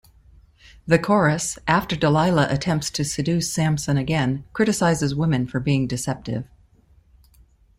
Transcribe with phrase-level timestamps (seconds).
[0.87, 6.43] The Chorus, after Delila attempts to seduce Samson again, criticises women for being deceptive.